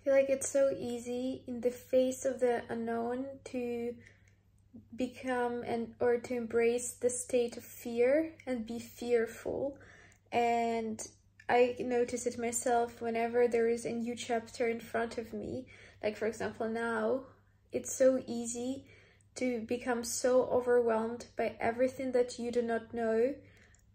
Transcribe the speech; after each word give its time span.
I 0.00 0.04
feel 0.04 0.14
like 0.14 0.30
it's 0.30 0.48
so 0.48 0.74
easy 0.78 1.42
in 1.46 1.60
the 1.60 1.70
face 1.70 2.24
of 2.24 2.40
the 2.40 2.62
unknown 2.70 3.26
to 3.44 3.94
become 4.96 5.62
and 5.62 5.94
or 6.00 6.16
to 6.16 6.34
embrace 6.34 6.92
the 6.92 7.10
state 7.10 7.58
of 7.58 7.64
fear 7.64 8.32
and 8.46 8.66
be 8.66 8.78
fearful. 8.78 9.76
And 10.32 11.06
I 11.50 11.76
notice 11.80 12.26
it 12.26 12.38
myself 12.38 13.02
whenever 13.02 13.46
there 13.46 13.68
is 13.68 13.84
a 13.84 13.92
new 13.92 14.14
chapter 14.14 14.68
in 14.68 14.80
front 14.80 15.18
of 15.18 15.34
me. 15.34 15.66
Like 16.02 16.16
for 16.16 16.26
example 16.26 16.68
now 16.68 17.24
it's 17.70 17.94
so 17.94 18.22
easy 18.26 18.86
to 19.34 19.60
become 19.60 20.02
so 20.02 20.44
overwhelmed 20.44 21.26
by 21.36 21.56
everything 21.60 22.12
that 22.12 22.38
you 22.38 22.50
do 22.50 22.62
not 22.62 22.94
know 22.94 23.34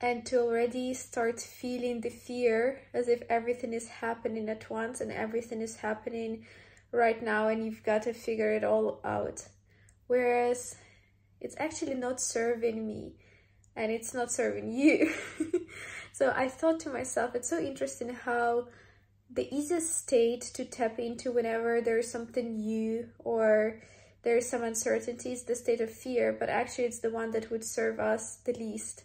and 0.02 0.26
to 0.26 0.40
already 0.40 0.94
start 0.94 1.40
feeling 1.40 2.02
the 2.02 2.10
fear 2.10 2.82
as 2.94 3.08
if 3.08 3.22
everything 3.30 3.74
is 3.74 3.88
happening 3.88 4.50
at 4.50 4.70
once 4.70 5.02
and 5.02 5.12
everything 5.12 5.62
is 5.62 5.78
happening 5.78 6.46
right 6.92 7.24
now 7.24 7.48
and 7.48 7.66
you've 7.66 7.84
got 7.84 8.04
to 8.04 8.14
figure 8.14 8.52
it 8.52 8.64
all 8.64 9.00
out. 9.04 9.48
Whereas 10.08 10.76
it's 11.40 11.56
actually 11.58 11.96
not 11.96 12.20
serving 12.20 12.86
me 12.86 13.14
and 13.76 13.92
it's 13.92 14.14
not 14.14 14.32
serving 14.32 14.72
you. 14.72 15.14
so 16.14 16.34
I 16.36 16.48
thought 16.48 16.80
to 16.82 16.90
myself, 16.90 17.36
it's 17.36 17.50
so 17.50 17.60
interesting 17.60 18.14
how 18.14 18.68
the 19.30 19.54
easiest 19.54 19.98
state 19.98 20.42
to 20.54 20.66
tap 20.66 21.00
into 21.00 21.32
whenever 21.32 21.82
there's 21.82 22.12
something 22.12 22.58
new 22.58 23.10
or 23.20 23.82
there's 24.24 24.50
some 24.50 24.64
uncertainty 24.64 25.34
is 25.34 25.44
the 25.44 25.56
state 25.56 25.82
of 25.82 25.92
fear, 25.92 26.36
but 26.38 26.50
actually 26.50 26.86
it's 26.86 27.00
the 27.00 27.12
one 27.12 27.32
that 27.32 27.52
would 27.52 27.64
serve 27.64 28.00
us 28.00 28.38
the 28.38 28.54
least. 28.54 29.04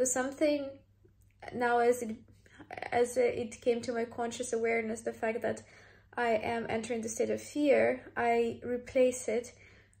So 0.00 0.06
something 0.06 0.70
now 1.52 1.80
as 1.80 2.00
it 2.00 2.16
as 2.90 3.18
it 3.18 3.60
came 3.60 3.82
to 3.82 3.92
my 3.92 4.06
conscious 4.06 4.54
awareness, 4.54 5.02
the 5.02 5.12
fact 5.12 5.42
that 5.42 5.60
I 6.16 6.30
am 6.30 6.64
entering 6.70 7.02
the 7.02 7.10
state 7.10 7.28
of 7.28 7.42
fear, 7.42 8.10
I 8.16 8.60
replace 8.64 9.28
it 9.28 9.52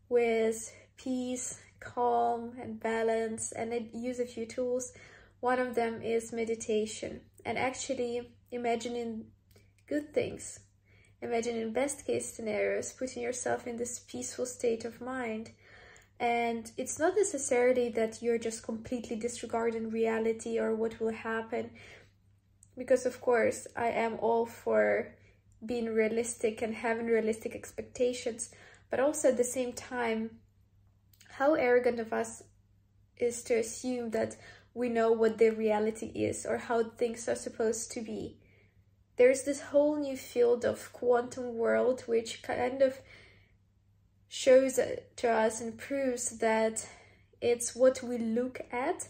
with 0.08 0.72
peace, 0.96 1.60
calm, 1.80 2.54
and 2.58 2.80
balance, 2.80 3.52
and 3.52 3.74
I 3.74 3.90
use 3.92 4.20
a 4.20 4.24
few 4.24 4.46
tools. 4.46 4.94
One 5.40 5.58
of 5.58 5.74
them 5.74 6.00
is 6.00 6.32
meditation 6.32 7.20
and 7.44 7.58
actually 7.58 8.30
imagining 8.50 9.26
good 9.86 10.14
things. 10.14 10.60
Imagining 11.20 11.74
best 11.74 12.06
case 12.06 12.32
scenarios, 12.32 12.94
putting 12.94 13.22
yourself 13.22 13.66
in 13.66 13.76
this 13.76 13.98
peaceful 13.98 14.46
state 14.46 14.86
of 14.86 15.02
mind. 15.02 15.50
And 16.20 16.70
it's 16.76 16.98
not 16.98 17.16
necessarily 17.16 17.88
that 17.90 18.22
you're 18.22 18.38
just 18.38 18.62
completely 18.62 19.16
disregarding 19.16 19.90
reality 19.90 20.58
or 20.58 20.74
what 20.74 21.00
will 21.00 21.14
happen, 21.14 21.70
because 22.76 23.06
of 23.06 23.22
course 23.22 23.66
I 23.74 23.88
am 23.88 24.18
all 24.20 24.44
for 24.44 25.14
being 25.64 25.86
realistic 25.86 26.60
and 26.60 26.74
having 26.74 27.06
realistic 27.06 27.54
expectations, 27.54 28.50
but 28.90 29.00
also 29.00 29.28
at 29.28 29.38
the 29.38 29.44
same 29.44 29.72
time, 29.72 30.40
how 31.30 31.54
arrogant 31.54 31.98
of 31.98 32.12
us 32.12 32.42
is 33.16 33.42
to 33.44 33.54
assume 33.54 34.10
that 34.10 34.36
we 34.74 34.90
know 34.90 35.12
what 35.12 35.38
the 35.38 35.48
reality 35.48 36.06
is 36.06 36.44
or 36.44 36.58
how 36.58 36.82
things 36.82 37.28
are 37.30 37.34
supposed 37.34 37.92
to 37.92 38.02
be. 38.02 38.36
There's 39.16 39.44
this 39.44 39.60
whole 39.60 39.96
new 39.96 40.18
field 40.18 40.66
of 40.66 40.92
quantum 40.92 41.54
world 41.54 42.02
which 42.02 42.42
kind 42.42 42.82
of 42.82 43.00
shows 44.32 44.78
to 45.16 45.28
us 45.28 45.60
and 45.60 45.76
proves 45.76 46.38
that 46.38 46.86
it's 47.40 47.74
what 47.74 48.00
we 48.00 48.16
look 48.16 48.60
at. 48.70 49.08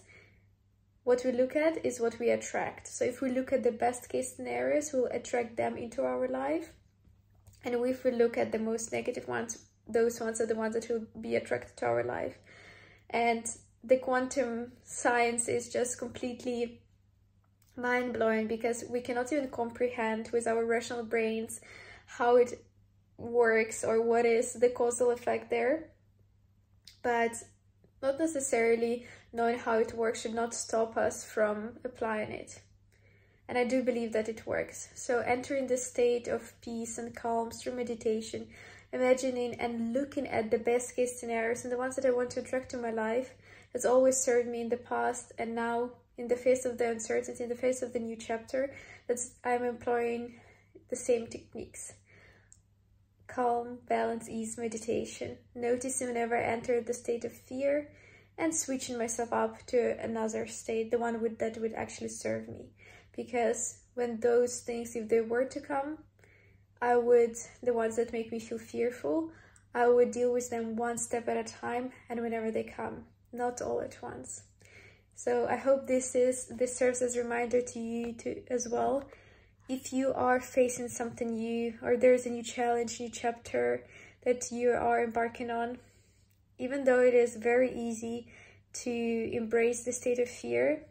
What 1.05 1.23
we 1.25 1.33
look 1.33 1.55
at 1.55 1.85
is 1.85 2.01
what 2.01 2.19
we 2.19 2.31
attract. 2.31 2.89
So 2.89 3.05
if 3.05 3.21
we 3.21 3.31
look 3.31 3.53
at 3.53 3.63
the 3.63 3.71
best 3.71 4.09
case 4.09 4.35
scenarios 4.35 4.93
we'll 4.93 5.07
attract 5.07 5.57
them 5.57 5.77
into 5.77 6.03
our 6.05 6.27
life. 6.27 6.73
And 7.65 7.75
if 7.75 8.03
we 8.03 8.11
look 8.11 8.39
at 8.39 8.51
the 8.51 8.59
most 8.59 8.93
negative 8.93 9.29
ones 9.29 9.59
those 9.93 10.21
ones 10.21 10.41
are 10.41 10.47
the 10.47 10.55
ones 10.55 10.75
that 10.75 10.89
will 10.89 11.07
be 11.21 11.37
attracted 11.37 11.77
to 11.79 11.87
our 11.87 12.05
life. 12.05 12.39
And 13.11 13.45
the 13.83 13.97
quantum 13.97 14.73
science 14.85 15.49
is 15.49 15.69
just 15.69 15.99
completely 15.99 16.81
mind 17.77 18.15
blowing 18.15 18.47
because 18.47 18.85
we 18.89 19.01
cannot 19.01 19.33
even 19.33 19.49
comprehend 19.49 20.31
with 20.33 20.47
our 20.47 20.65
rational 20.65 21.03
brains 21.03 21.61
how 22.07 22.37
it 22.37 22.65
works 23.21 23.85
or 23.85 24.01
what 24.01 24.27
is 24.27 24.55
the 24.55 24.71
causal 24.71 25.11
effect 25.11 25.51
there. 25.51 25.91
But 27.03 27.33
not 28.03 28.19
necessarily 28.19 29.07
knowing 29.33 29.59
how 29.59 29.79
it 29.79 29.95
works 29.95 30.23
should 30.23 30.35
not 30.35 30.55
stop 30.55 30.97
us 30.97 31.25
from 31.25 31.79
applying 31.85 32.31
it. 32.33 32.61
And 33.49 33.59
I 33.59 33.65
do 33.65 33.83
believe 33.83 34.13
that 34.13 34.29
it 34.29 34.47
works. 34.47 34.89
So 34.95 35.19
entering 35.21 35.67
the 35.67 35.77
state 35.77 36.29
of 36.29 36.53
peace 36.61 36.99
and 36.99 37.15
calm 37.15 37.51
through 37.51 37.75
meditation, 37.75 38.49
imagining 38.93 39.55
and 39.55 39.93
looking 39.93 40.27
at 40.27 40.51
the 40.51 40.59
best 40.59 40.97
case 40.97 41.19
scenarios 41.19 41.65
and 41.65 41.73
the 41.73 41.79
ones 41.79 41.97
that 41.97 42.07
I 42.07 42.11
want 42.11 42.31
to 42.31 42.41
attract 42.41 42.71
to 42.71 42.77
my 42.77 42.91
life 42.91 43.35
has 43.73 43.85
always 43.85 44.17
served 44.17 44.49
me 44.49 44.61
in 44.61 44.69
the 44.69 44.77
past 44.77 45.33
and 45.39 45.55
now 45.55 45.91
in 46.17 46.29
the 46.29 46.37
face 46.37 46.65
of 46.65 46.79
the 46.79 46.91
uncertainty, 46.91 47.43
in 47.43 47.49
the 47.49 47.55
face 47.55 47.83
of 47.83 47.93
the 47.93 47.99
new 47.99 48.17
chapter, 48.17 48.73
that 49.09 49.19
I'm 49.45 49.65
employing 49.65 50.41
the 50.89 50.97
same 50.97 51.27
techniques. 51.27 51.95
Calm, 53.35 53.79
balance, 53.89 54.29
ease, 54.29 54.59
meditation. 54.59 55.37
Noticing 55.55 56.09
whenever 56.09 56.37
I 56.37 56.43
enter 56.43 56.81
the 56.81 56.93
state 56.93 57.25
of 57.25 57.33
fear 57.33 57.89
and 58.37 58.55
switching 58.55 58.99
myself 58.99 59.33
up 59.33 59.65
to 59.67 59.97
another 60.03 60.47
state, 60.47 60.91
the 60.91 60.99
one 60.99 61.21
with, 61.23 61.39
that 61.39 61.59
would 61.59 61.75
actually 61.75 62.09
serve 62.09 62.49
me. 62.49 62.71
Because 63.15 63.79
when 63.95 64.19
those 64.19 64.61
things, 64.61 64.97
if 64.97 65.09
they 65.09 65.21
were 65.21 65.45
to 65.45 65.61
come, 65.61 65.99
I 66.83 66.97
would, 66.97 67.37
the 67.63 67.75
ones 67.75 67.97
that 67.97 68.13
make 68.13 68.33
me 68.33 68.41
feel 68.41 68.59
fearful, 68.59 69.31
I 69.75 69.87
would 69.87 70.11
deal 70.11 70.33
with 70.33 70.51
them 70.51 70.75
one 70.75 70.99
step 70.99 71.29
at 71.29 71.37
a 71.37 71.45
time 71.45 71.93
and 72.09 72.21
whenever 72.21 72.51
they 72.51 72.65
come, 72.65 73.05
not 73.33 73.63
all 73.63 73.81
at 73.81 74.03
once. 74.03 74.43
So 75.15 75.47
I 75.47 75.57
hope 75.57 75.87
this 75.87 76.15
is 76.15 76.47
this 76.47 76.77
serves 76.77 77.03
as 77.03 77.15
a 77.15 77.23
reminder 77.23 77.61
to 77.61 77.79
you 77.79 78.15
to 78.15 78.43
as 78.51 78.67
well. 78.67 79.05
If 79.71 79.93
you 79.93 80.13
are 80.13 80.41
facing 80.41 80.89
something 80.89 81.37
new 81.37 81.75
or 81.81 81.97
there's 81.97 82.27
a 82.27 82.31
new 82.31 82.43
challenge, 82.43 82.99
new 82.99 83.09
chapter 83.09 83.85
that 84.25 84.51
you 84.51 84.73
are 84.73 85.01
embarking 85.01 85.49
on, 85.49 85.79
even 86.59 86.83
though 86.83 86.99
it 86.99 87.15
is 87.15 87.37
very 87.37 87.73
easy 87.73 88.27
to 88.83 88.91
embrace 89.33 89.85
the 89.85 89.93
state 89.93 90.19
of 90.19 90.29
fear, 90.29 90.87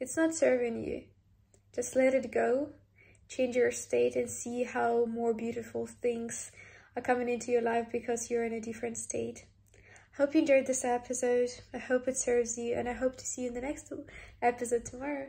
it's 0.00 0.16
not 0.16 0.34
serving 0.34 0.82
you. 0.82 1.02
Just 1.74 1.94
let 1.94 2.14
it 2.14 2.32
go, 2.32 2.70
change 3.28 3.54
your 3.54 3.70
state 3.70 4.16
and 4.16 4.30
see 4.30 4.64
how 4.64 5.04
more 5.04 5.34
beautiful 5.34 5.86
things 5.86 6.52
are 6.96 7.02
coming 7.02 7.28
into 7.28 7.52
your 7.52 7.60
life 7.60 7.88
because 7.92 8.30
you're 8.30 8.46
in 8.46 8.54
a 8.54 8.62
different 8.62 8.96
state. 8.96 9.44
I 9.74 10.22
Hope 10.22 10.34
you 10.34 10.40
enjoyed 10.40 10.66
this 10.66 10.86
episode. 10.86 11.50
I 11.74 11.78
hope 11.78 12.08
it 12.08 12.16
serves 12.16 12.56
you, 12.56 12.76
and 12.76 12.88
I 12.88 12.94
hope 12.94 13.18
to 13.18 13.26
see 13.26 13.42
you 13.42 13.48
in 13.48 13.54
the 13.54 13.60
next 13.60 13.92
episode 14.40 14.86
tomorrow. 14.86 15.26